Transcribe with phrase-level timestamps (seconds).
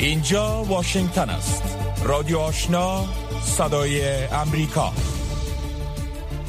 [0.00, 1.62] اینجا واشنگتن است.
[2.04, 3.04] رادیو آشنا
[3.42, 4.92] صدای امریکا.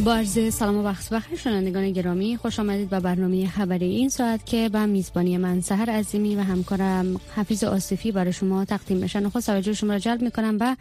[0.06, 4.46] با عرض سلام و وقت بخیر شنوندگان گرامی خوش آمدید به برنامه خبری این ساعت
[4.46, 9.42] که به میزبانی من سهر عظیمی و همکارم حفیظ آصفی برای شما تقدیم میشن خود
[9.42, 10.78] توجه شما را جلب می‌کنم به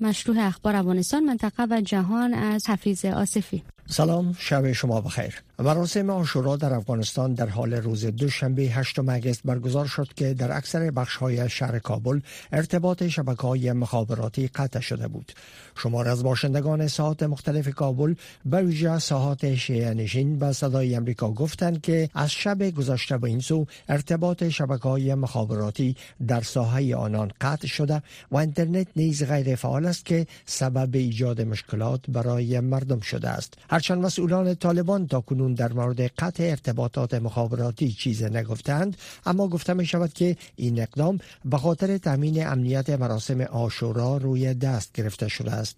[0.00, 3.62] مشروع اخبار افغانستان منطقه و جهان از حفیظ آصفی.
[3.86, 5.42] سلام شب شما بخیر.
[5.58, 10.90] مراسم آشورا در افغانستان در حال روز دوشنبه 8 مگست برگزار شد که در اکثر
[10.90, 12.20] بخش های شهر کابل
[12.52, 15.32] ارتباط شبکه های مخابراتی قطع شده بود.
[15.76, 21.80] شمار از باشندگان ساحات مختلف کابل به ویژه ساحات شیعه نشین به صدای امریکا گفتند
[21.80, 25.96] که از شب گذشته به این سو ارتباط شبکه های مخابراتی
[26.26, 32.00] در ساحه آنان قطع شده و اینترنت نیز غیر فعال است که سبب ایجاد مشکلات
[32.08, 33.54] برای مردم شده است.
[33.70, 37.92] هرچند مسئولان طالبان تا در مورد قطع ارتباطات مخابراتی.
[37.92, 38.96] چیز نگفتند
[39.26, 44.92] اما گفته می شود که این اقدام به خاطر تامین امنیت مراسم آشورا روی دست
[44.92, 45.76] گرفته شده است.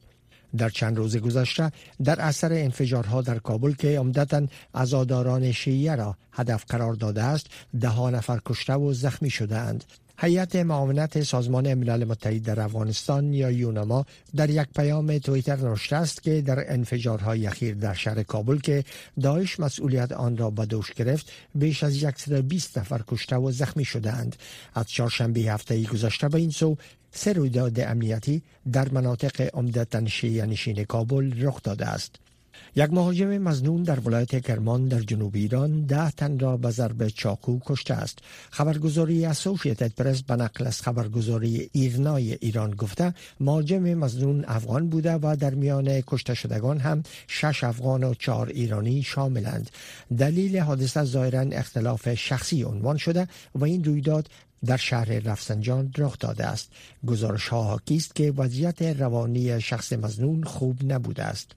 [0.56, 1.72] در چند روز گذشته
[2.05, 7.46] در اثر انفجارها در کابل که عمدتا عزاداران شیعه را هدف قرار داده است
[7.80, 9.84] ده نفر کشته و زخمی شده اند.
[10.19, 16.22] هیئت معاونت سازمان ملل متحد در افغانستان یا یونما در یک پیام تویتر نوشته است
[16.22, 18.84] که در انفجارهای اخیر در شهر کابل که
[19.22, 24.36] داعش مسئولیت آن را به دوش گرفت بیش از 120 نفر کشته و زخمی شدهاند
[24.74, 26.77] از چهارشنبه هفته گذشته به این سو
[27.16, 32.14] سه رویداد امنیتی در مناطق عمدتا شیعه نشین کابل رخ داده است.
[32.76, 37.58] یک مهاجم مزنون در ولایت کرمان در جنوب ایران ده تن را به ضرب چاقو
[37.66, 38.18] کشته است.
[38.50, 45.36] خبرگزاری اسوسییتد پرس به نقل از خبرگزاری ایرنای ایران گفته مهاجم مزنون افغان بوده و
[45.40, 49.70] در میان کشته شدگان هم شش افغان و چهار ایرانی شاملند.
[50.18, 54.28] دلیل حادثه ظاهرا اختلاف شخصی عنوان شده و این رویداد
[54.64, 56.70] در شهر رفسنجان رخ داده است.
[57.06, 61.52] گزارش ها است که وضعیت روانی شخص مزنون خوب نبوده است.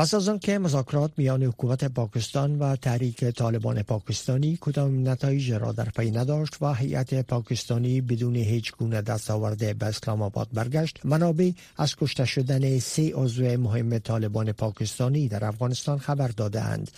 [0.00, 5.84] پس از آنکه مذاکرات میان حکومت پاکستان و تحریک طالبان پاکستانی کدام نتایج را در
[5.84, 11.00] پی نداشت و هیئت پاکستانی بدون هیچ گونه دستاورده به اسلام آباد برگشت.
[11.04, 16.90] منابع از کشته شدن سه عضو مهم طالبان پاکستانی در افغانستان خبر دادهاند.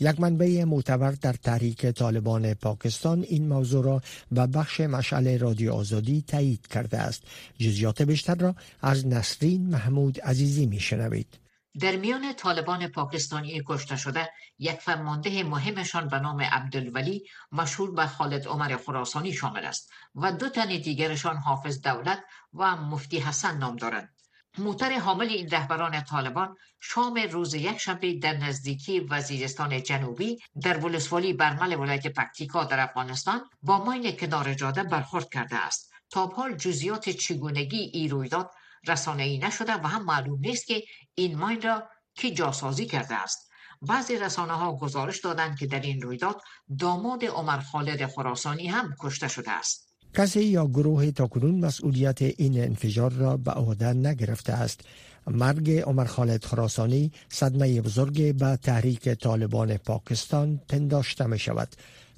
[0.00, 4.02] یک منبع معتبر در تحریک طالبان پاکستان این موضوع را
[4.32, 7.22] به بخش مشعل رادیو آزادی تایید کرده است.
[7.58, 11.47] جزیات بیشتر را از نسرین محمود عزیزی میشنوید.
[11.80, 18.46] در میان طالبان پاکستانی کشته شده یک فرمانده مهمشان به نام عبدالولی مشهور به خالد
[18.46, 22.24] عمر خراسانی شامل است و دو تن دیگرشان حافظ دولت
[22.54, 24.14] و مفتی حسن نام دارند.
[24.58, 31.32] موتر حامل این رهبران طالبان شام روز یک شنبه در نزدیکی وزیرستان جنوبی در ولسوالی
[31.32, 35.92] برمل ولایت پکتیکا در افغانستان با ماین کنار جاده برخورد کرده است.
[36.10, 38.50] تا حال جزیات چگونگی ای رویداد
[38.86, 40.82] رسانه ای نشده و هم معلوم نیست که
[41.14, 43.48] این ماین را کی جاسازی کرده است.
[43.82, 46.36] بعضی رسانه ها گزارش دادند که در این رویداد
[46.78, 49.88] داماد عمر خالد خراسانی هم کشته شده است.
[50.14, 54.80] کسی یا گروه تاکنون مسئولیت این انفجار را به عهده نگرفته است.
[55.26, 61.68] مرگ عمر خالد خراسانی صدمه بزرگ به تحریک طالبان پاکستان پنداشته می شود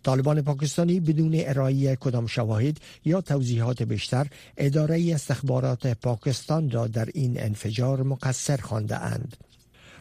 [0.03, 7.43] طالبان پاکستانی بدون ارائه کدام شواهد یا توضیحات بیشتر اداره استخبارات پاکستان را در این
[7.43, 9.37] انفجار مقصر خوانده اند.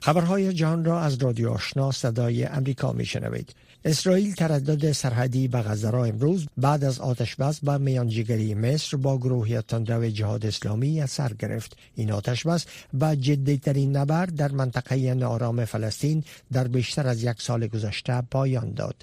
[0.01, 3.55] خبرهای جهان را از رادیو آشنا صدای امریکا می شنوید.
[3.85, 9.17] اسرائیل تردد سرحدی به غزه را امروز بعد از آتش بس به میانجیگری مصر با
[9.17, 15.65] گروه تندرو جهاد اسلامی سر گرفت این آتش بس به جدیترین نبرد در منطقه نارام
[15.65, 18.95] فلسطین در بیشتر از یک سال گذشته پایان داد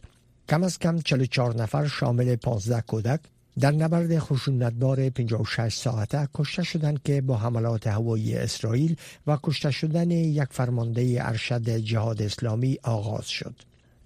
[0.49, 3.21] کم از کم 44 نفر شامل 15 کودک
[3.61, 8.97] در نبرد خشونتبار 56 ساعته کشته شدند که با حملات هوایی اسرائیل
[9.27, 13.55] و کشته شدن یک فرمانده ارشد جهاد اسلامی آغاز شد.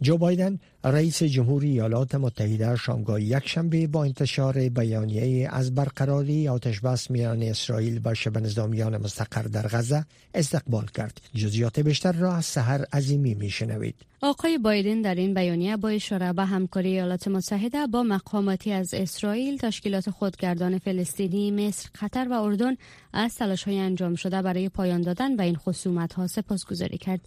[0.03, 6.81] جو بایدن رئیس جمهوری ایالات متحده شامگاه یک شنبه با انتشار بیانیه از برقراری آتش
[6.81, 10.05] بس میان اسرائیل و شبه نظامیان مستقر در غزه
[10.35, 11.21] استقبال کرد.
[11.35, 13.95] جزیات بیشتر را از سحر عظیمی میشنوید.
[14.23, 19.57] آقای بایدن در این بیانیه با اشاره به همکاری ایالات متحده با مقاماتی از اسرائیل،
[19.57, 22.77] تشکیلات خودگردان فلسطینی، مصر، قطر و اردن
[23.13, 27.21] از تلاش های انجام شده برای پایان دادن به این خصومت ها سپاسگزاری کرد.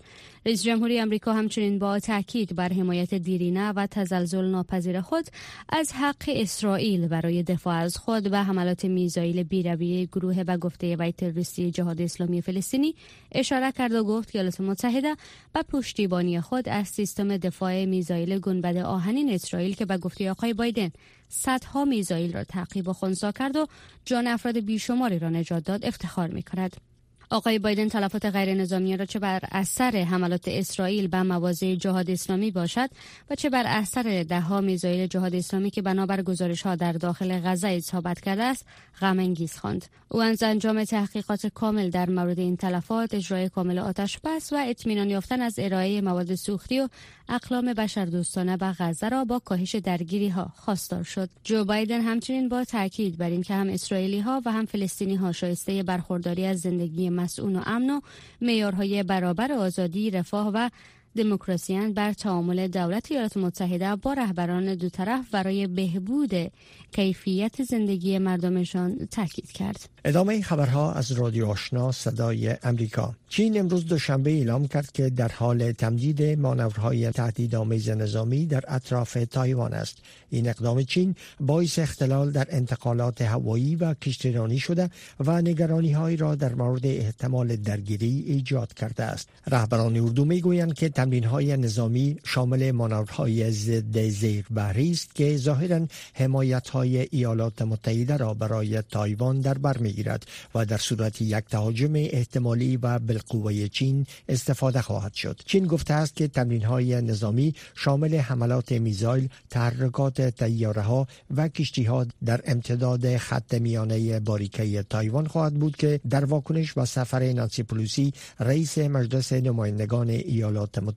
[0.46, 3.14] رئیس جمهوری آمریکا همچنین با تاکید بر حمایت
[3.44, 5.26] دیرینه و تزلزل ناپذیر خود
[5.70, 11.12] از حق اسرائیل برای دفاع از خود و حملات میزایل بیرویه گروه و گفته وی
[11.12, 12.96] تروریستی جهاد اسلامی فلسطینی
[13.32, 15.16] اشاره کرد و گفت که ایالات متحده
[15.56, 20.90] و پشتیبانی خود از سیستم دفاع میزایل گنبد آهنین اسرائیل که به گفته آقای بایدن
[21.30, 23.68] صدها میزایل را تعقیب و خونسا کرد و
[24.06, 26.93] جان افراد بیشماری را نجات داد افتخار می کند.
[27.30, 32.52] آقای بایدن تلفات غیر نظامی را چه بر اثر حملات اسرائیل به مواضع جهاد اسلامی
[32.52, 32.90] باشد
[33.30, 37.68] و چه بر اثر دهها میزایل جهاد اسلامی که بنابر گزارش ها در داخل غزه
[37.68, 38.66] اصابت کرده است
[39.02, 39.86] غم انگیز خواند.
[40.10, 45.10] او از انجام تحقیقات کامل در مورد این تلفات اجرای کامل آتش بس و اطمینان
[45.10, 46.88] یافتن از ارائه مواد سوختی و
[47.30, 51.30] اقلام بشردوستانه به غزه را با کاهش درگیری ها خواستار شد.
[51.44, 55.84] جو بایدن همچنین با تاکید بر اینکه هم اسرائیلی ها و هم فلسطینی ها شایسته
[55.84, 58.02] برخورداری از زندگی مسئول و امن و
[58.42, 60.70] معیارهای برابر آزادی رفاه و
[61.18, 66.52] دموکراسیان بر تعامل دولت ایالات متحده با رهبران دو طرف برای بهبود
[66.92, 69.90] کیفیت زندگی مردمشان تاکید کرد.
[70.06, 73.16] ادامه خبرها از رادیو آشنا صدای امریکا.
[73.30, 79.74] چین امروز دوشنبه اعلام کرد که در حال تمدید مانورهای تهدیدآمیز نظامی در اطراف تایوان
[79.74, 79.98] است.
[80.30, 84.90] این اقدام چین باعث اختلال در انتقالات هوایی و کشتیرانی شده
[85.20, 89.30] و نگرانی هایی را در مورد احتمال درگیری ایجاد کرده است.
[89.48, 96.70] رهبران اردو می‌گویند که تمرین های نظامی شامل مانورهای ضد زیربحری است که ظاهرا حمایت
[96.70, 102.78] های ایالات متحده را برای تایوان در بر می‌گیرد و در صورت یک تهاجم احتمالی
[102.78, 105.42] و بالقوه چین استفاده خواهد شد.
[105.46, 111.84] چین گفته است که تمرین های نظامی شامل حملات میزایل تحرکات تیاره ها و کشتی
[111.84, 117.64] ها در امتداد خط میانه باریکه تایوان خواهد بود که در واکنش به سفر نانسی
[117.64, 120.93] پلوسی رئیس مجلس نمایندگان ایالات متحده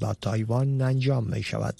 [0.00, 1.74] با تایوان انجام می شود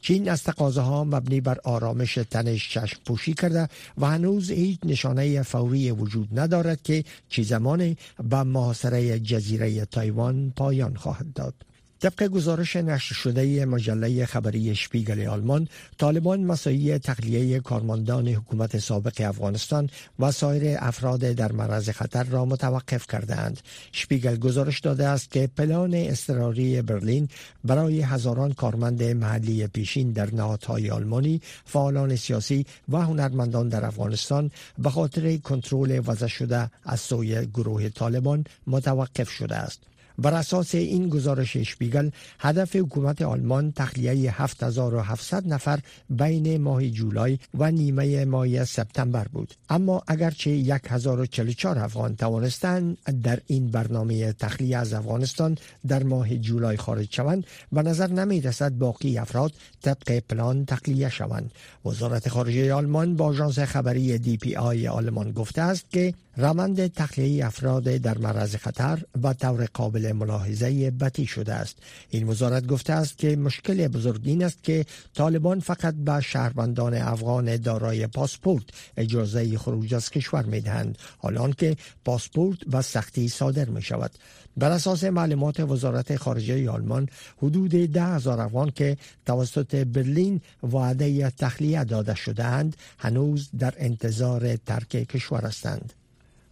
[0.00, 3.68] چین از تقاضاها مبنی بر آرامش تنش چشم پوشی کرده
[3.98, 7.96] و هنوز هیچ نشانه فوری وجود ندارد که چی زمان
[8.30, 11.54] به محاصره جزیره تایوان پایان خواهد داد.
[12.00, 15.68] طبق گزارش نشر شده مجله خبری شپیگل آلمان
[15.98, 23.06] طالبان مسایی تخلیه کارمندان حکومت سابق افغانستان و سایر افراد در معرض خطر را متوقف
[23.06, 23.60] کردند
[23.92, 27.28] شپیگل گزارش داده است که پلان اضطراری برلین
[27.64, 34.90] برای هزاران کارمند محلی پیشین در نهادهای آلمانی فعالان سیاسی و هنرمندان در افغانستان به
[34.90, 39.89] خاطر کنترل وضع شده از سوی گروه طالبان متوقف شده است.
[40.20, 45.80] بر اساس این گزارش شپیگل هدف حکومت آلمان تخلیه 7700 نفر
[46.10, 49.54] بین ماه جولای و نیمه ماه سپتامبر بود.
[49.68, 55.58] اما اگرچه 1044 افغان توانستند در این برنامه تخلیه از افغانستان
[55.88, 59.52] در ماه جولای خارج شوند و نظر نمی رسد باقی افراد
[59.82, 61.52] طبق پلان تخلیه شوند.
[61.86, 67.46] وزارت خارجه آلمان با آژانس خبری دی پی آی آلمان گفته است که روند تخلیه
[67.46, 71.78] افراد در معرض خطر و طور قابل ملاحظه بطی شده است.
[72.10, 77.56] این وزارت گفته است که مشکل بزرگ این است که طالبان فقط به شهروندان افغان
[77.56, 78.64] دارای پاسپورت
[78.96, 84.10] اجازه خروج از کشور می دهند حالان که پاسپورت و سختی صادر می شود
[84.56, 88.96] بر اساس معلومات وزارت خارجه آلمان حدود ده هزار افغان که
[89.26, 95.99] توسط برلین وعده تخلیه داده شدهاند هنوز در انتظار ترک کشور هستند.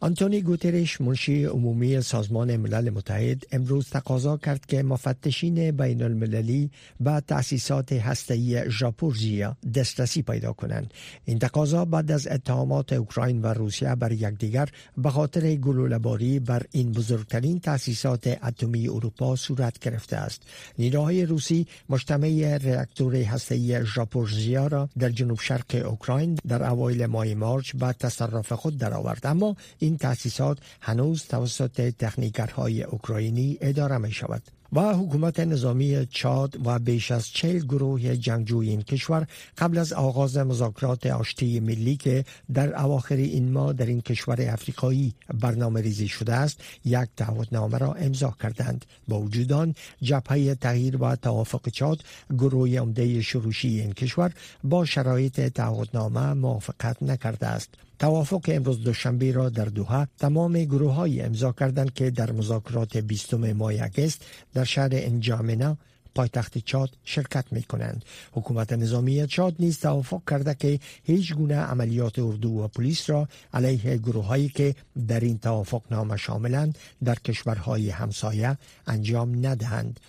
[0.00, 7.22] آنتونی گوترش منشی عمومی سازمان ملل متحد امروز تقاضا کرد که مفتشین بین المللی به
[7.26, 10.94] تأسیسات هسته‌ای ژاپورژیا دسترسی پیدا کنند.
[11.24, 16.92] این تقاضا بعد از اتهامات اوکراین و روسیه بر یکدیگر به خاطر گلوله‌باری بر این
[16.92, 20.42] بزرگترین تأسیسات اتمی اروپا صورت گرفته است.
[20.78, 27.76] نیروهای روسی مجتمع راکتور هسته‌ای ژاپورژیا را در جنوب شرق اوکراین در اوایل ماه مارچ
[27.76, 29.26] به تصرف خود درآورد.
[29.26, 29.56] اما
[29.96, 34.42] تأسیسات هنوز توسط تکنیکرهای اوکراینی اداره می شود.
[34.72, 39.26] و حکومت نظامی چاد و بیش از چل گروه جنگجوی این کشور
[39.58, 45.14] قبل از آغاز مذاکرات آشتی ملی که در اواخر این ماه در این کشور افریقایی
[45.34, 51.16] برنامه ریزی شده است یک تعهدنامه را امضا کردند با وجود آن جبهه تغییر و
[51.16, 54.32] توافق چاد گروه عمده شروشی این کشور
[54.64, 61.20] با شرایط تعهدنامه موافقت نکرده است توافق امروز دوشنبه را در دوحه تمام گروه های
[61.20, 64.24] امضا کردند که در مذاکرات بیستم ماه اگست
[64.54, 65.76] در شهر انجامنا
[66.14, 68.04] پایتخت چاد شرکت می کنند.
[68.32, 73.96] حکومت نظامی چاد نیز توافق کرده که هیچ گونه عملیات اردو و پلیس را علیه
[73.96, 74.74] گروه هایی که
[75.08, 80.00] در این توافق نامه شاملند در کشورهای همسایه انجام ندهند.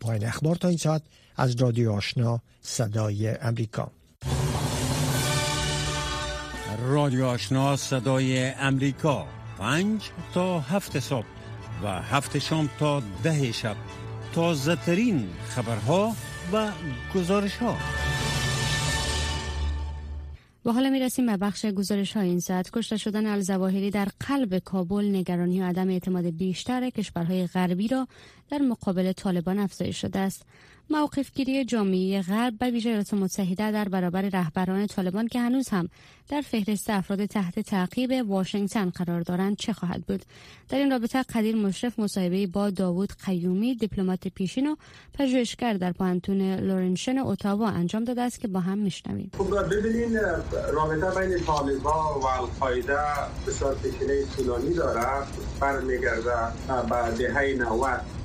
[0.00, 1.02] پایین اخبار تا این ساعت
[1.36, 3.90] از رادیو آشنا صدای امریکا
[6.82, 9.26] رادیو آشنا صدای امریکا.
[9.58, 11.26] پنج تا هفت صبح
[11.82, 13.76] و هفت شام تا ده شب.
[14.34, 16.12] تازه ترین خبرها
[16.52, 16.68] و
[17.14, 17.76] گزارش ها
[20.64, 25.16] و حالا می‌رسیم به بخش گزارش های این ساعت کشته شدن الزواهری در قلب کابل
[25.16, 28.08] نگرانی و عدم اعتماد بیشتر کشورهای غربی را
[28.50, 30.42] در مقابل طالبان افزایش شده است.
[30.90, 35.88] موقفگیری جامعه غرب و ویژه ایالات متحده در برابر رهبران طالبان که هنوز هم
[36.28, 40.24] در فهرست افراد تحت تعقیب واشنگتن قرار دارند چه خواهد بود؟
[40.68, 44.76] در این رابطه قدیر مشرف مصاحبه با داوود قیومی دیپلمات پیشین و
[45.14, 49.30] پژوهشگر در پوهنتون لورنشن اتاوا انجام داده است که با هم میشنویم.
[49.38, 50.18] خب ببینین
[50.72, 52.98] رابطه بین طالبان و القاعده
[53.46, 55.26] بسیار پیچیده طولانی داره
[55.60, 56.36] برمیگرده
[56.88, 58.17] به دهه 90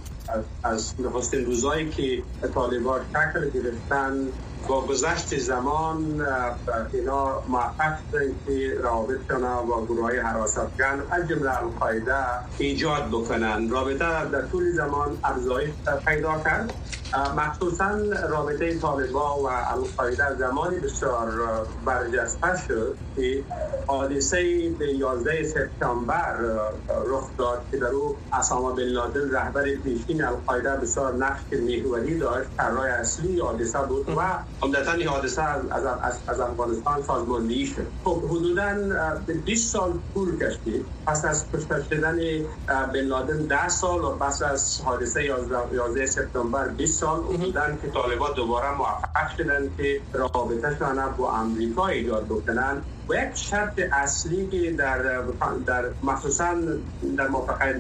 [0.64, 2.26] از نخستین روزایی که
[2.56, 4.34] طالبان شکل گرفتن
[4.68, 6.26] با گذشت زمان
[6.94, 7.98] اینا موفق
[8.46, 12.16] که روابطشان با گروه های حراستگن از جمله القاعده
[12.58, 13.70] ایجاد بکنن.
[13.70, 15.70] رابطه در طول زمان افزایش
[16.06, 16.74] پیدا کرد.
[17.38, 17.98] مخصوصا
[18.30, 21.32] رابطه طالبا و القاعده زمانی بسیار
[21.86, 23.44] برجسته شد که
[23.88, 26.36] حادثه به 11 سپتامبر
[27.06, 32.50] رخ داد که در او اسامه بن لادن رهبر پیشین القاعده بسیار نقش محوری داشت.
[32.58, 34.22] طراح اصلی حادثه بود و
[34.62, 37.88] عمدتا این حادثه از, از, از افغانستان سازماندهی شد.
[38.04, 38.76] خب حدودا
[39.46, 40.86] 20 سال طول کشید.
[41.08, 42.18] پس از کشته شدن
[42.68, 48.34] بن لادن 10 سال و پس از حادثه 11 سپتامبر 20 سال بودن که طالبان
[48.34, 55.24] دوباره موفق شدن که رابطهشان با امریکا ایجاد بکنن و یک شرط اصلی که در
[55.66, 56.56] در مخصوصا
[57.18, 57.76] در موافقت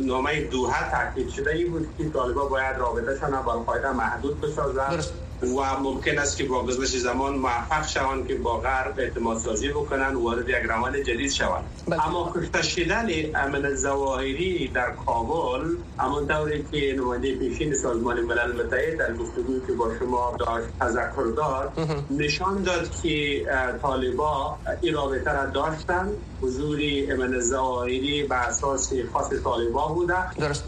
[0.00, 5.04] نامه دوحه تاکید شده ای بود که طالبان باید رابطهشان با القاعده محدود بسازند.
[5.42, 10.14] و ممکن است که با گذشت زمان موفق شوند که با غرب اعتماد سازی بکنن
[10.14, 11.64] و وارد یک روند جدید شوند.
[11.86, 12.06] بله.
[12.06, 15.64] اما کشته شدن امن زواهری در کابل
[15.98, 21.32] اما طوری که نماینده پیشین سازمان ملل متحد در گفتگویی که با شما داشت تذکر
[21.36, 21.72] داد
[22.10, 23.44] نشان داد که
[23.82, 26.78] طالبا این رابطه را داشتن حضور
[27.10, 30.14] امن زواهری به اساس خاص طالبا بوده.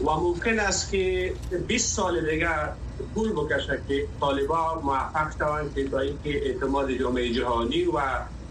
[0.05, 1.33] و ممکن است که
[1.67, 2.73] 20 سال دیگر
[3.13, 7.99] پول بکشه که طالبا موفق شوند که تا اینکه اعتماد جامعه جهانی و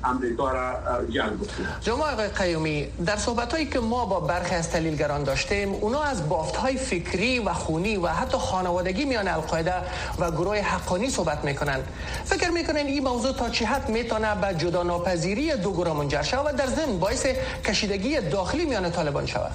[0.04, 0.72] امریکا را
[1.10, 1.66] جلب بکنه.
[1.80, 6.28] جناب آقای قیومی در صحبت هایی که ما با برخی از تحلیلگران داشتیم اونا از
[6.28, 9.74] بافت های فکری و خونی و حتی خانوادگی میان القاعده
[10.18, 11.80] و گروه حقانی صحبت می‌کنن.
[12.24, 16.54] فکر می‌کنن این موضوع تا چه حد می‌تونه به جدا ناپذیری دو گروه منجر شود
[16.54, 17.26] و در ضمن باعث
[17.64, 19.52] کشیدگی داخلی میان طالبان شود؟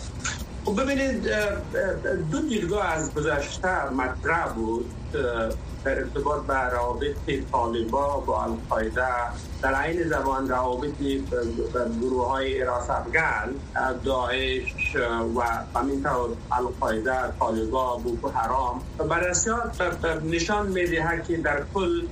[0.65, 1.29] خب ببینید
[2.31, 4.85] دو دیدگاه از گذشته مطرح بود.
[5.85, 7.15] در ارتباط به روابط
[7.51, 9.07] طالبا با القاعده
[9.61, 10.91] در عین زمان روابط
[12.01, 13.55] گروه های افغان
[14.03, 14.95] داعش
[15.35, 15.41] و
[15.79, 19.81] همینطور القاعده طالبا بوکو حرام بررسیات
[20.23, 22.07] نشان میده که در کل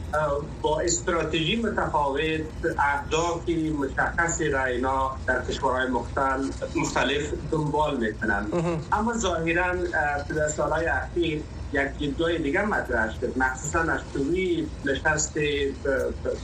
[0.62, 2.41] با استراتژی متفاوت
[2.79, 5.88] اهدافی مشخصی را اینا در کشورهای
[6.75, 8.48] مختلف دنبال می‌کنن
[8.91, 9.75] اما ظاهرا
[10.36, 11.43] در سالهای اخیر
[11.74, 13.38] یک دیدگاه دیگر مطرح شد.
[13.38, 15.34] مخصوصا از شروعی نشست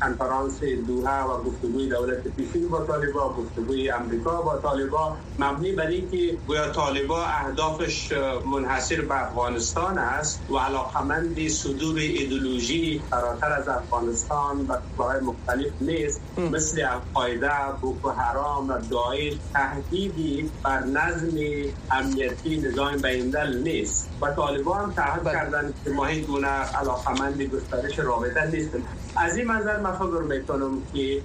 [0.01, 6.37] کنفرانس دوها و گفتگوی دولت پیشین با طالبا گفتگوی امریکا با طالبا مبنی بر اینکه
[6.47, 8.13] گویا طالبا اهدافش
[8.45, 16.21] منحصر به افغانستان است و علاقمند صدور ایدولوژی فراتر از افغانستان و کشورهای مختلف نیست.
[16.37, 21.37] مثل القاعده بوکو حرام و داعش تهدیدی بر نظم
[21.91, 24.09] امنیتی نظام بیندل نیست.
[24.21, 25.33] و طالبان هم بله.
[25.33, 28.85] کردن که ما هیچ گونه علاقمند گسترش رابطه نیستیم
[29.15, 31.21] از این منظر من فکر می‌کنم که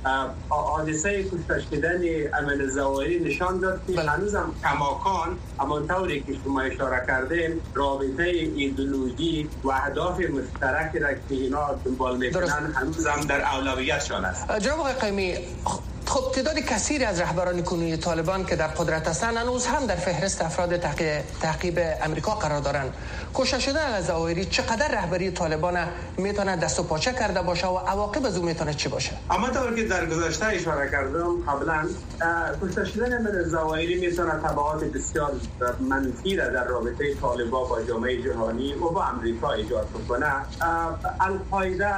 [0.49, 2.01] حادثه کشته شدن
[2.39, 4.11] امن زواری نشان داد که بله.
[4.11, 8.23] هنوزم کماکان اما طوری که شما اشاره کردیم رابطه
[8.57, 14.93] ایدولوژی و اهداف مشترک را که اینا دنبال می‌کنن هنوزم در اولویتشان است جناب آقای
[14.93, 15.35] قیمی
[16.15, 20.43] خب تعداد کثیری از رهبران کنونی طالبان که در قدرت هستند هنوز هم در فهرست
[20.43, 20.77] افراد
[21.41, 22.95] تعقیب امریکا قرار دارند
[23.35, 28.37] کشته از ظاهری چقدر رهبری طالبان می‌تونه دست و پاچه کرده باشه و عواقب از
[28.37, 31.89] اون می‌تونه چی باشه؟ اما طور که در گذشته اشاره کردم قبلا
[32.63, 35.33] کشته شدن ظاهری می‌تونه تبعات بسیار
[35.81, 40.33] منفی در رابطه طالبان با جامعه جهانی و با امریکا ایجاد بکنه.
[41.21, 41.95] القاعده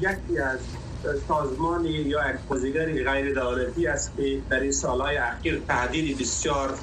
[0.00, 0.58] یکی از
[1.28, 6.78] سازمانی یا یک بازیگری غیر دولتی است که در این سالهای اخیر تهدید بسیار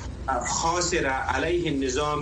[0.47, 2.21] خاص را علیه نظام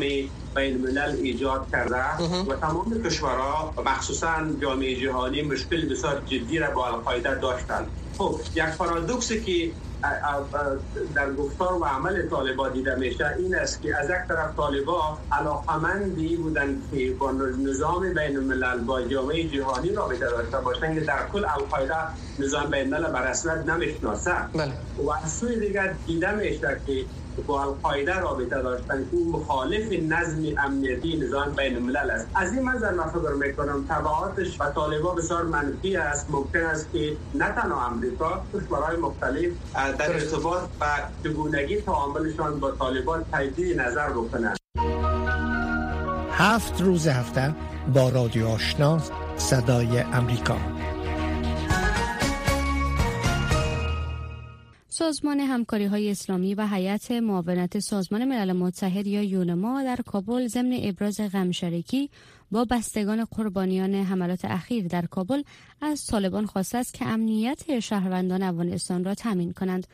[0.55, 2.15] بین الملل ایجاد کرده
[2.49, 7.91] و تمام کشورها مخصوصا جامعه جهانی مشکل بسیار جدی را با القاعده داشتند.
[8.17, 9.75] خب یک پارادوکسی که
[11.15, 16.37] در گفتار و عمل طالبا دیده میشه این است که از یک طرف طالبا علاقمندی
[16.37, 21.45] بودن که با نظام بین الملل با جامعه جهانی رابطه داشته باشند که در کل
[21.45, 21.95] القاعده
[22.39, 24.73] نظام بین الملل بر اصلت نمی‌شناسه بله.
[24.97, 27.05] و از سوی دیگر دیده میشه که
[27.47, 29.05] با القاعده رابطه داشتن.
[29.11, 32.27] که مخالف نظم امنیتی نظام بین الملل است.
[32.35, 36.27] از این منظر من فکر می‌کنم تبعاتش و طالبا بسیار منفی است.
[36.29, 40.85] ممکن است که نه تنها امریکا کشورهای مختلف در ارتباط و
[41.23, 44.57] چگونگی تعاملشان با طالبان تجدید نظر بکنند.
[46.31, 47.55] هفت روز هفته
[47.93, 48.99] با رادیو آشنا
[49.37, 50.57] صدای امریکا.
[55.01, 60.79] سازمان همکاری های اسلامی و هیئت معاونت سازمان ملل متحد یا یونما در کابل ضمن
[60.81, 62.09] ابراز غمشرکی
[62.51, 65.43] با بستگان قربانیان حملات اخیر در کابل
[65.81, 69.87] از طالبان خواسته است که امنیت شهروندان افغانستان را تامین کنند.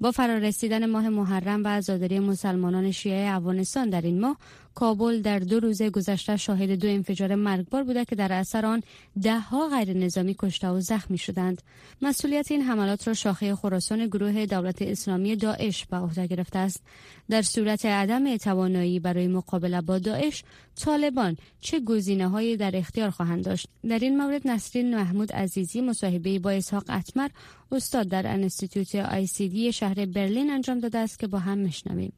[0.00, 4.36] با فرارسیدن ماه محرم و عزاداری مسلمانان شیعه افغانستان در این ماه
[4.74, 8.82] کابل در دو روز گذشته شاهد دو انفجار مرگبار بوده که در اثر آن
[9.22, 11.62] دهها غیر نظامی کشته و زخمی شدند.
[12.02, 16.82] مسئولیت این حملات را شاخه خراسان گروه دولت اسلامی داعش به عهده گرفته است.
[17.30, 20.44] در صورت عدم توانایی برای مقابله با داعش
[20.76, 26.50] طالبان چه گزینه در اختیار خواهند داشت؟ در این مورد نسرین محمود عزیزی مصاحبه با
[26.50, 27.28] اسحاق اتمر
[27.72, 32.12] استاد در انستیتوت آی سی دی شهر برلین انجام داده است که با هم میشنویم.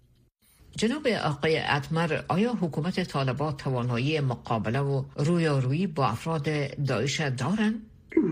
[0.76, 6.49] جناب آقای اتمر آیا حکومت طالبان توانایی مقابله و رویارویی با افراد
[6.87, 7.83] داعش دارند؟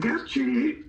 [0.03, 0.43] گرچه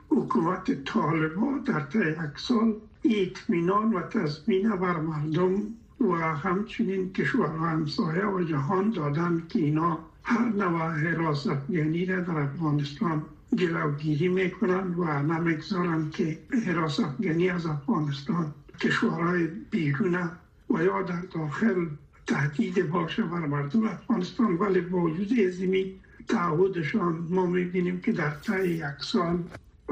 [0.09, 2.73] حکومت طالبان در طی یک سال
[3.05, 5.61] اطمینان و تضمین بر مردم
[6.01, 13.21] و همچنین کشورها همسایه و جهان دادن که اینا هر نوع حراست یعنی در افغانستان
[13.55, 20.29] جلوگیری می‌کنند و نمی‌گذارند که حراست یعنی از افغانستان کشورهای بیرون
[20.73, 21.85] و یا در داخل
[22.27, 28.67] تهدید باشه بر مردم افغانستان ولی با وجود ازمی تعهدشان ما می‌بینیم که در طی
[28.67, 29.43] یک سال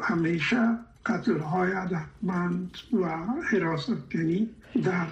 [0.02, 3.18] همیشه قتل های عدفمند و
[3.52, 4.50] حراست یعنی
[4.84, 5.08] در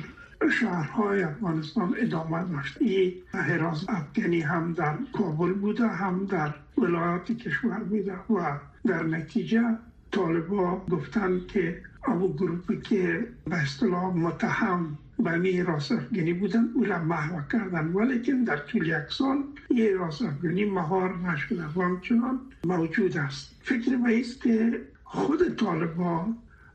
[0.59, 2.77] شهرهای افغانستان ادامه داشت.
[2.81, 9.61] این حراست افغانی هم در کابل بوده هم در ولایات کشور بوده و در نتیجه
[10.11, 16.83] طالبا گفتن که او گروپی که به اصطلاح متهم به می راست افغانی بودن او
[16.83, 17.87] را محو کردن.
[17.87, 23.55] ولیکن در طول یک سال یه راست افغانی مهار نشده و همچنان موجود است.
[23.61, 26.27] فکر به است که خود طالبا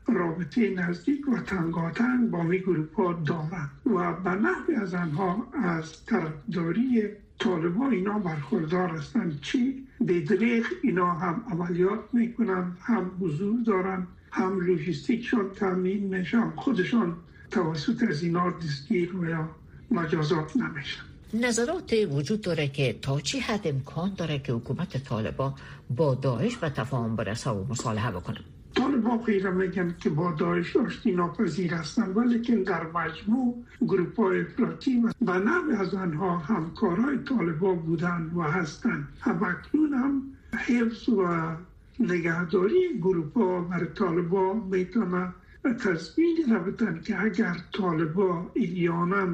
[0.07, 6.05] رابطه نزدیک و تنگاتنگ با می گروپ ها دارند و به نحوی از آنها از
[6.05, 7.03] طرفداری
[7.39, 9.39] طالبا اینا برخوردار هستند.
[9.41, 17.15] چی؟ بدریغ اینا هم عملیات می‌کنند هم حضور دارند هم لوجستیکشان تامین میشن خودشان
[17.51, 19.49] توسط از اینا دستگیر و یا
[19.91, 21.01] مجازات نمیشن
[21.33, 25.53] نظرات وجود داره که تا چی حد امکان داره که حکومت طالبان
[25.89, 28.39] با داعش و تفاهم برسه و مصالحه بکنه؟
[28.75, 34.99] طالبا غیر میگن که با داعش آشتی ناپذیر هستند ولیکن در مجموع گروپ های افراطی
[34.99, 40.21] و به نوع از آنها همکارای طالبا بودند و هستند اکنون هم
[40.67, 41.55] حفظ و
[41.99, 45.33] نگهداری گروپ ها بر طالبا می‌تونه
[45.73, 49.27] تصمیم بدن که اگر طالبا ایلیانا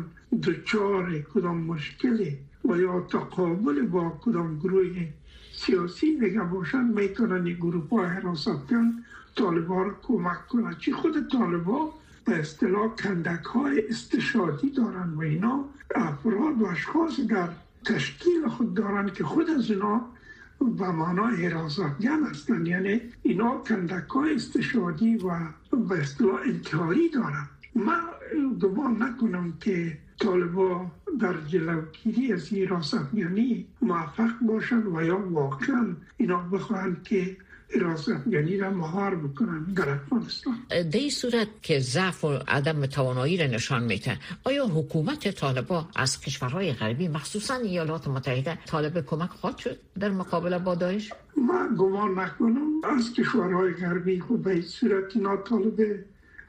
[0.43, 5.07] دچار کدام مشکلی و یا تقابل با کدام گروه
[5.53, 9.03] سیاسی دیگه باشن می‌تونن این گروه ها حراست کن
[9.35, 10.75] طالبا رو کمک کنن.
[10.79, 11.93] چی خود طالبا
[12.25, 15.65] به اصطلاح کندک های استشادی دارن و اینا.
[15.95, 17.49] افراد و اشخاص در
[17.85, 20.01] تشکیل خود دارن که خود از اینا
[20.61, 22.67] و معنای حراساتگن هستند.
[22.67, 25.29] یعنی اینا کندک های استشادی و
[25.77, 27.49] به اصطلاح انتحاری دارن.
[27.75, 28.01] من
[28.61, 32.69] گمان نکنم که طالبا در جلوگیری از این
[33.13, 37.37] یعنی موفق باشند و یا واقعا اینا بخواهند که
[37.79, 39.63] افغانی را مهار بکنن.
[39.63, 45.31] در افغانستان در این صورت که ضعف و عدم توانایی را نشان میتن آیا حکومت
[45.31, 51.13] طالبا از کشورهای غربی مخصوصا ایالات متحده طالب کمک خواهد شد در مقابله با داعش؟
[51.37, 52.67] من گمان نکنم.
[52.83, 56.03] از کشورهای غربی خود به صورت اینا طالب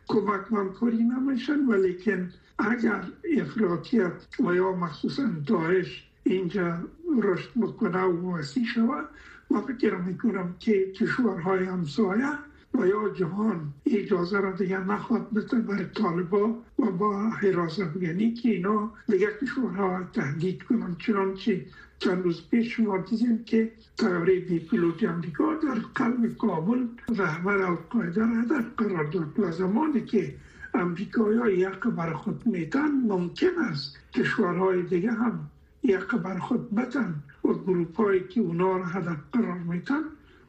[0.08, 3.04] کمک همکاری نمیشن ولیکن اگر
[3.40, 4.12] افراطیت
[4.46, 6.78] و یا مخصوصا داعش اینجا
[7.22, 9.08] رشد بکنه و وسیع شود
[9.52, 12.32] ما فکر می‌کنم که کشورهای همسایه
[12.74, 17.80] و یا جهان اجازه را دیگر نخواد بده برای طالبا و با حراست.
[17.80, 21.66] بگنی که اینا دیگر کشورها تهدید کنن چنانچه
[21.98, 26.86] چند روز پیش شما دیدیم که تیاره بی پیلوت امریکا در قلب کابل
[27.16, 30.34] رهبر القاعده را هدف قرار داد و زمانی که
[30.74, 35.50] امریکایی یک بر خود میتن ممکن است کشورهای دیگه هم
[35.82, 40.02] یک بر خود بتن و گروپ هایی که اونا را هدف قرار میتن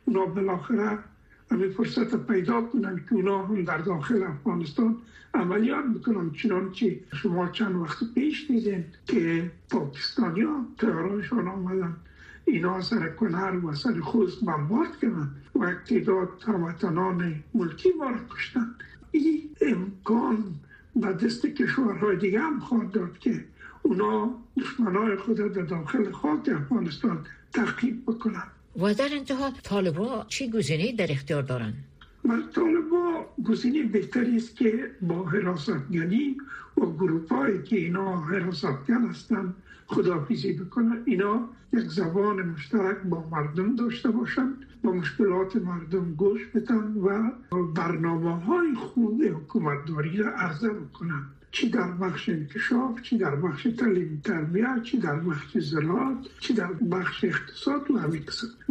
[0.06, 1.00] اونا بالاخره
[1.52, 4.98] همین فرصت پیدا کنن که اونا هم در داخل افغانستان
[5.34, 6.32] عملیات بکنن.
[6.32, 11.96] چنانچه شما چند وقت پیش دیدین که پاکستانی ها تهرانشان آمدن.
[12.46, 18.76] اینا سر کنر و سر خوز بمبارد کردن و اقتداد هموطنان ملکی ما کشتن.
[19.12, 20.44] این امکان
[20.96, 23.46] به دست کشورهای دیگه هم خواهد داد که
[23.84, 28.44] اونا دشمنای خود در داخل خاک افغانستان تقیب بکنن.
[28.80, 31.74] و در انتها طالبا چی گزینه در اختیار دارن؟
[32.56, 36.38] طالبا گزینه بهتری است که با حراستگری
[36.78, 39.56] و گروپ که اینا حراستگر هستند
[39.88, 41.04] خدافیزی بکنن.
[41.06, 47.32] اینا یک زبان مشترک با مردم داشته باشند با مشکلات مردم گوش بدن و
[47.76, 51.26] برنامه های خوب حکومتداری را عرضه بکنن.
[51.54, 56.74] چی در بخش انکشاف چی در بخش تعلیم تربیت چی در بخش زراعت چی در
[56.74, 58.24] بخش اقتصاد و همین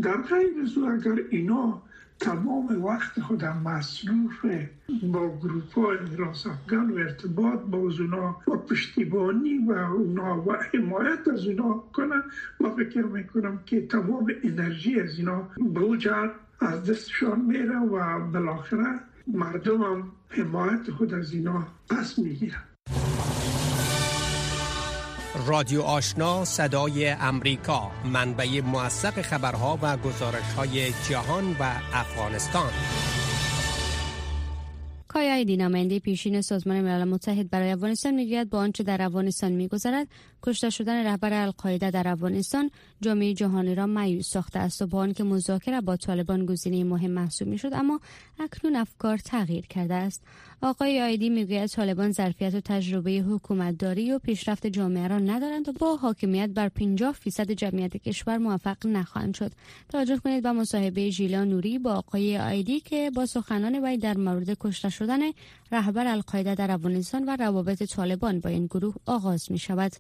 [0.03, 1.83] در غیر از اگر اینا
[2.21, 4.47] تمام وقت خودم مصروف
[5.03, 11.47] با گروپ های افغان و ارتباط با اونا و پشتیبانی و اونا و حمایت از
[11.47, 12.23] اونا کنن
[12.61, 15.99] ما فکر می‌کنم که تمام انرژی از اینا به
[16.61, 22.63] از دستشان میره و بالاخره مردم هم حمایت خود از اینا پس می‌گیرن.
[25.47, 32.73] رادیو آشنا صدای امریکا منبع موثق خبرها و گزارش های جهان و افغانستان.
[35.13, 40.09] کایا نماینده پیشین سازمان ملل متحد برای افغانستان می‌گوید با آنچه در افغانستان میگذرد
[40.43, 42.71] کشته شدن رهبر القاعده در افغانستان
[43.01, 47.49] جامعه جهانی را مایوس ساخته است و با آنکه مذاکره با طالبان گزینه مهم محسوب
[47.49, 48.01] می‌شد اما
[48.41, 50.23] اکنون افکار تغییر کرده است.
[50.63, 55.97] آقای آیدی می‌گوید طالبان ظرفیت و تجربه حکومتداری و پیشرفت جامعه را ندارند و با
[55.97, 59.53] حاکمیت بر 50 فیصد جمعیت کشور موفق نخواهند شد.
[59.89, 64.57] توجه کنید به مصاحبه ژیلا نوری با آقای آیدی که با سخنان وی در مورد
[64.61, 65.21] کشته شدن
[65.73, 69.93] رهبر القاعده در افغانستان و روابط طالبان با این گروه آغاز می شود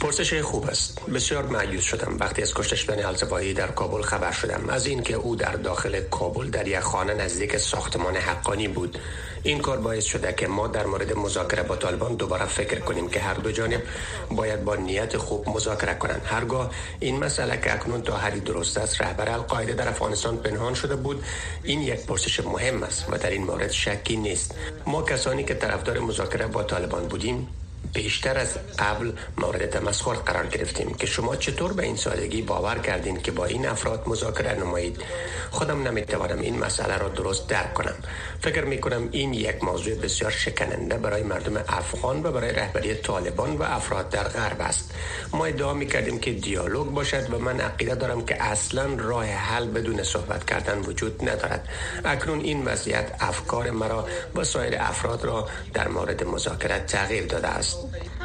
[0.00, 1.00] پرسش خوب است.
[1.06, 2.16] بسیار معیوس شدم.
[2.20, 4.68] وقتی از کشته شدن الزوایی در کابل خبر شدم.
[4.70, 8.98] از اینکه او در داخل کابل در یک خانه نزدیک ساختمان حقانی بود.
[9.42, 13.20] این کار باعث شده که ما در مورد مذاکره با طالبان دوباره فکر کنیم که
[13.20, 13.82] هر دو جانب
[14.30, 16.22] باید با نیت خوب مذاکره کنند.
[16.24, 20.96] هرگاه این مسئله که اکنون تا حدی درست است رهبر القاعده در افغانستان پنهان شده
[20.96, 21.24] بود
[21.62, 24.54] این یک پرسش مهم است و در این مورد شکی نیست.
[24.86, 27.48] ما کسانی که طرفدار مذاکره با طالبان بودیم
[27.92, 33.20] بیشتر از قبل مورد تمسخر قرار گرفتیم که شما چطور به این سادگی باور کردین
[33.20, 35.02] که با این افراد مذاکره نمایید؟
[35.50, 37.94] خودم نمی‌توانم این مسئله را درست درک کنم.
[38.40, 43.56] فکر می کنم این یک موضوع بسیار شکننده برای مردم افغان و برای رهبری طالبان
[43.56, 44.94] و افراد در غرب است.
[45.32, 49.66] ما ادعا می کردیم که دیالوگ باشد و من عقیده دارم که اصلا راه حل
[49.66, 51.68] بدون صحبت کردن وجود ندارد.
[52.04, 57.71] اکنون این وضعیت افکار مرا و سایر افراد را در مورد مذاکره تغییر داده است.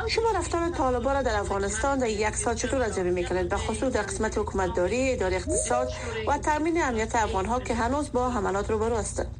[0.07, 4.01] شما رفتن طالبان را در افغانستان در یک سال چطور ارزیابی می‌کنید به خصوص در
[4.01, 5.89] قسمت حکومتداری اداره اقتصاد
[6.27, 9.35] و تامین امنیت افغان که هنوز با حملات روبرو هستند.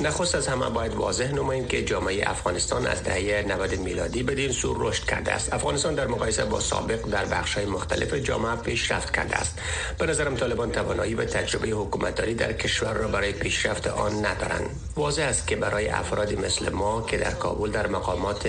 [0.00, 4.74] نخست از همه باید واضح نماییم که جامعه افغانستان از دهه 90 میلادی بدین سو
[4.78, 5.52] رشد کرده است.
[5.54, 9.58] افغانستان در مقایسه با سابق در بخش های مختلف جامعه پیشرفت کرده است.
[9.98, 14.70] به نظرم طالبان توانایی و تجربه حکومتداری در کشور را برای پیشرفت آن ندارند.
[14.98, 18.48] واضح است که برای افرادی مثل ما که در کابل در مقامات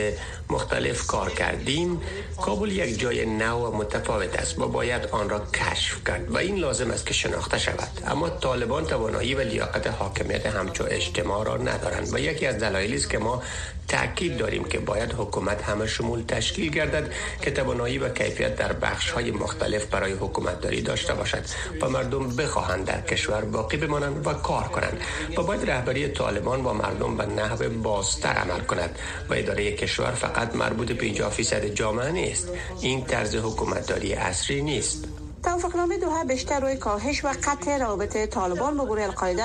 [0.50, 2.02] مختلف کار کردیم
[2.42, 4.60] کابل یک جای نو و متفاوت است.
[4.60, 7.90] و باید آن را کشف کرد و این لازم است که شناخته شود.
[8.08, 13.10] اما طالبان توانایی و لیاقت حاکمیت همچو اجتماع را ندارند و یکی از دلایلی است
[13.10, 13.44] که ما
[13.88, 19.12] تاکید داریم که باید حکومت همه شمول تشکیل گردد که توانایی و کیفیت در بخش
[19.12, 21.44] های مختلف برای حکومت داری داشته باشد
[21.82, 25.02] و مردم بخواهند در کشور باقی بمانند و کار کنند.
[25.38, 29.00] و باید رهبری طالبان با مردم به نحو بازتر عمل کند
[29.30, 32.50] و اداره کشور فقط مربوط به 50 فیصد جامعه نیست.
[32.82, 35.19] این طرز حکومتداری اصری نیست.
[35.44, 39.44] توافقنامه دوها بیشتر روی کاهش و قطع رابطه طالبان با گروه القاعده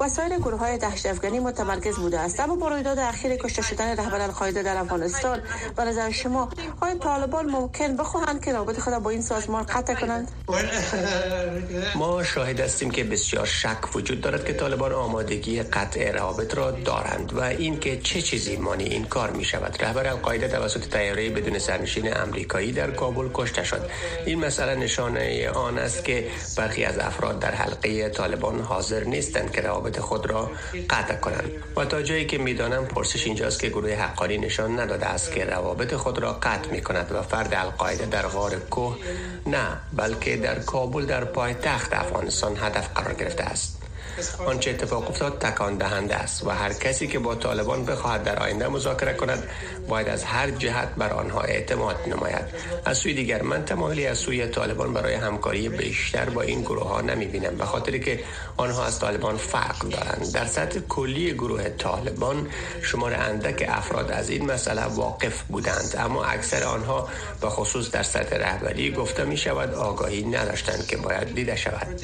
[0.00, 2.40] و سایر گروه های افغانی متمرکز بوده است.
[2.40, 5.42] اما با رویداد اخیر کشته شدن رهبر القاعده در افغانستان
[5.76, 6.48] و نظر شما
[6.80, 10.28] آیا طالبان ممکن بخواهند که رابطه خود با این سازمان قطع کنند؟
[11.96, 17.32] ما شاهد هستیم که بسیار شک وجود دارد که طالبان آمادگی قطع روابط را دارند
[17.32, 19.82] و اینکه چه چیزی مانی این کار می شود.
[19.82, 23.90] رهبر القاعده توسط تیاره بدون سرنشین امریکایی در کابل کشته شد.
[24.26, 29.60] این مسئله نشانه آن است که برخی از افراد در حلقه طالبان حاضر نیستند که
[29.60, 30.50] روابط خود را
[30.90, 31.50] قطع کنند.
[31.76, 35.94] و تا جایی که می‌دانم پرسش اینجاست که گروه حقانی نشان نداده است که روابط
[35.94, 38.96] خود را قطع می کند و فرد القاعده در غار کوه
[39.46, 43.79] نه بلکه در کابل در پایتخت افغانستان هدف قرار گرفته است.
[44.46, 48.68] آنچه اتفاق افتاد تکان دهنده است و هر کسی که با طالبان بخواهد در آینده
[48.68, 49.48] مذاکره کند
[49.88, 52.44] باید از هر جهت بر آنها اعتماد نماید.
[52.84, 57.00] از سوی دیگر من تمایلی از سوی طالبان برای همکاری بیشتر با این گروه ها
[57.00, 58.20] نمی بینم به خاطر که
[58.56, 60.32] آنها از طالبان فرق دارند.
[60.32, 62.48] در سطح کلی گروه طالبان
[62.82, 67.08] شمار اندک افراد از این مسئله واقف بودند اما اکثر آنها
[67.40, 72.00] به خصوص در سطح رهبری گفته می شود آگاهی نداشتند که باید دیده شود.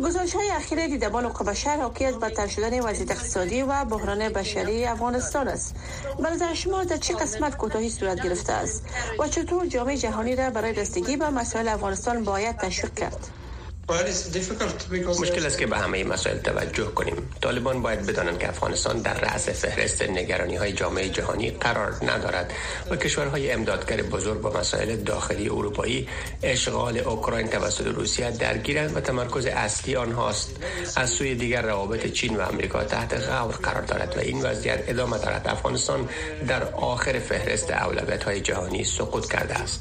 [0.00, 4.84] گزارش های اخیر دیدبان حقوق بشر حاکی از بدتر شدن وضعیت اقتصادی و بحران بشری
[4.84, 5.74] افغانستان است.
[6.18, 8.84] به شما در چه قسمت کوتاهی صورت گرفته است؟
[9.18, 13.45] و چطور جامعه جهانی را برای رسیدگی به مسائل افغانستان باید تشویق کرد؟
[15.20, 17.30] مشکل است که به همه مسائل توجه کنیم.
[17.40, 22.52] طالبان باید بدانند که افغانستان در رأس فهرست نگرانی های جامعه جهانی قرار ندارد
[22.90, 26.08] و کشورهای امدادگر بزرگ با مسائل داخلی اروپایی
[26.42, 30.56] اشغال اوکراین توسط روسیه درگیرند و تمرکز اصلی آنهاست.
[30.96, 35.18] از سوی دیگر روابط چین و آمریکا تحت غور قرار دارد و این وضعیت ادامه
[35.18, 35.48] دارد.
[35.48, 36.08] افغانستان
[36.48, 39.80] در آخر فهرست اولویت های جهانی سقوط کرده است.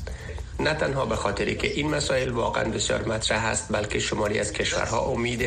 [0.60, 5.00] نه تنها به خاطری که این مسائل واقعا بسیار مطرح است بلکه شماری از کشورها
[5.00, 5.42] امید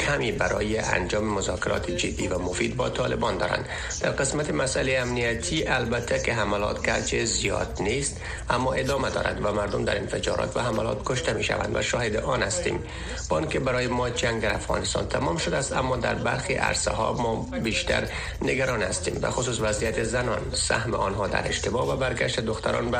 [0.00, 3.68] کمی برای انجام مذاکرات جدی و مفید با طالبان دارند.
[4.00, 9.84] در قسمت مسئله امنیتی البته که حملات گرچه زیاد نیست اما ادامه دارد و مردم
[9.84, 12.82] در انفجارات و حملات کشته می شوند و شاهد آن هستیم.
[13.28, 17.12] با که برای ما جنگ در افغانستان تمام شده است اما در برخی عرصه ها
[17.12, 18.08] ما بیشتر
[18.42, 19.14] نگران هستیم.
[19.14, 22.98] به خصوص وضعیت زنان سهم آنها در اشتباه و برگشت دختران به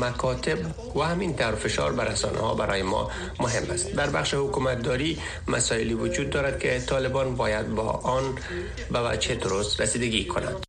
[0.00, 0.58] مکاتب
[0.94, 3.92] و همین فشار بر رسانه ها برای ما مهم است.
[3.92, 5.18] در بخش حکومت داری
[5.48, 8.38] مسائلی وجود دارد که طالبان باید با آن
[8.90, 10.64] به وجه درست رسیدگی کنند.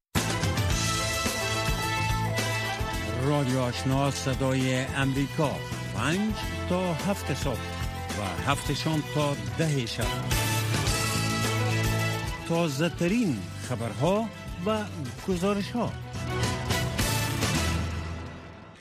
[3.26, 5.52] رادیو آشنا صدای امریکا.
[5.96, 6.34] پنج
[6.70, 7.54] تا هفت صبح
[8.20, 10.04] و هفت شام تا ده شب.
[12.50, 13.38] تازه ترین
[13.70, 14.30] خبرها
[14.66, 14.78] و
[15.28, 15.92] گزارش ها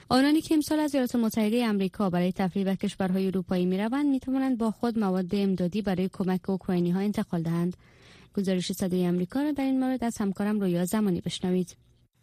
[0.08, 4.20] آنانی که امسال از ایالات متحده امریکا برای تفریح به کشورهای اروپایی می روند می
[4.20, 7.76] توانند با خود مواد امدادی برای کمک اوکراینی ها انتقال دهند.
[8.36, 11.76] گزارش صدای امریکا را در این مورد از همکارم رویا زمانی بشنوید.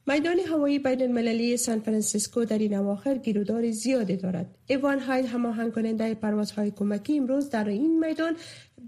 [0.08, 4.56] میدان هوایی بین المللی سان فرانسیسکو در این اواخر گیرودار زیادی دارد.
[4.67, 8.36] ایوان هاید هماهنگ کننده پروازهای کمکی امروز در این میدان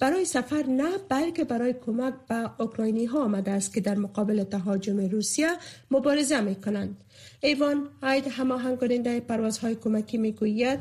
[0.02, 5.00] برای سفر نه بلکه برای کمک به اوکراینی ها آمده است که در مقابل تهاجم
[5.00, 5.50] روسیه
[5.92, 6.98] مبارزه می کنند.
[7.42, 10.80] ایوان هاید هماهنگ کننده پروازهای کمکی می‌گوید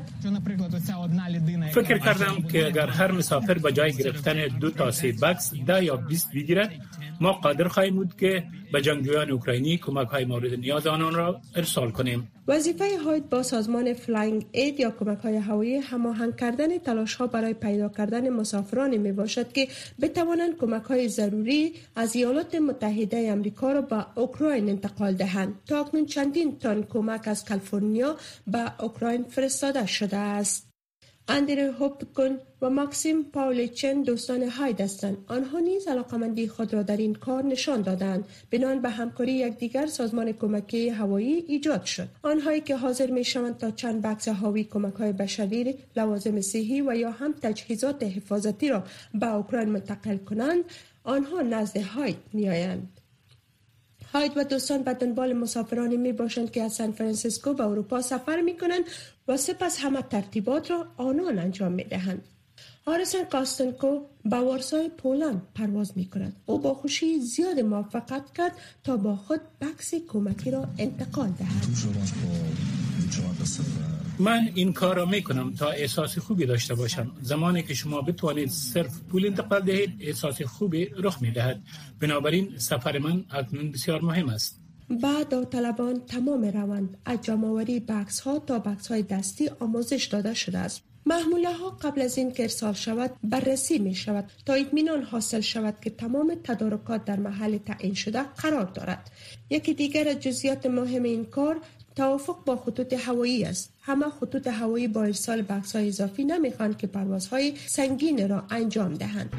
[1.72, 5.96] فکر کردم که اگر هر مسافر به جای گرفتن دو تا سه بکس ده یا
[5.96, 6.72] 20 بگیرد
[7.20, 11.90] ما قادر خواهیم بود که به جنگجویان اوکراینی کمک های مورد نیاز آنان را ارسال
[11.90, 17.26] کنیم وظیفه هاید با سازمان Flying Aid یا کمک های هوایی هماهنگ کردن تلاش ها
[17.26, 19.68] برای پیدا کردن مسافرانی می باشد که
[20.00, 25.54] بتوانند کمک های ضروری از ایالات متحده امریکا را به اوکراین انتقال دهند.
[25.66, 30.73] تا اکنون چندین تن کمک از کالیفرنیا به اوکراین فرستاده شده است.
[31.28, 37.14] اندر هوپکن و ماکسیم پاولیچن دوستان هاید هستند آنها نیز علاقمندی خود را در این
[37.14, 38.24] کار نشان دادند.
[38.50, 42.08] بنان به همکاری یکدیگر سازمان کمکی هوایی ایجاد شد.
[42.22, 46.94] آنهایی که حاضر می شوند تا چند بکس هاوی کمک های بشری لوازم صحی و
[46.94, 48.84] یا هم تجهیزات حفاظتی را
[49.14, 50.64] به اوکراین منتقل کنند
[51.04, 52.93] آنها نزد هاید می آیند.
[54.14, 58.40] هاید و دوستان به دنبال مسافرانی می باشند که از سان فرانسیسکو به اروپا سفر
[58.40, 58.84] می کنند
[59.28, 62.22] و سپس همه ترتیبات را آنان انجام می دهند.
[62.86, 66.36] آرسن کاستنکو به وارسای پولند پرواز می کند.
[66.46, 68.52] او با خوشی زیاد موافقت کرد
[68.84, 71.64] تا با خود بکس کمکی را انتقال دهد.
[74.18, 77.12] من این کار را می کنم تا احساس خوبی داشته باشم.
[77.22, 81.62] زمانی که شما بتوانید صرف پول انتقال دهید احساس خوبی رخ می دهد
[82.00, 84.60] بنابراین سفر من اکنون بسیار مهم است.
[85.02, 90.58] بعد داوطلبان تمام روند از جمعوری بکس ها تا بکس های دستی آموزش داده شده
[90.58, 90.82] است.
[91.06, 95.74] محموله ها قبل از این که ارسال شود بررسی می شود تا اطمینان حاصل شود
[95.80, 99.10] که تمام تدارکات در محل تعیین شده قرار دارد.
[99.50, 101.60] یکی دیگر جزئیات مهم این کار
[101.96, 103.72] توافق با خطوط هوایی است.
[103.80, 109.32] همه خطوط هوایی با ارسال بکس های اضافی نمی‌خوان که پروازهای سنگین را انجام دهند.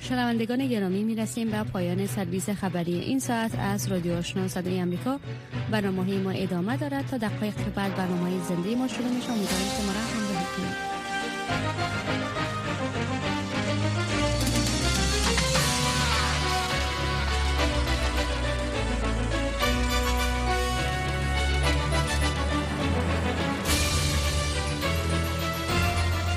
[0.00, 5.20] شنوندگان گرامی می رسیم به پایان سرویس خبری این ساعت از رادیو آشنا صدای امریکا
[5.70, 7.06] برنامه ما ادامه دارد.
[7.06, 10.23] تا دقایق بعد برنامه زنده ما شروع می شود